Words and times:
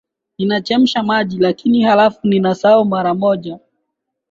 Ninachemsha 0.37 1.03
maji, 1.03 1.37
lakini 1.39 1.83
halafu 1.83 2.19
ninasahau 2.27 2.85
mara 2.85 3.13
moja. 3.13 3.59